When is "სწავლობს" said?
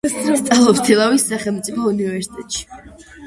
0.37-0.81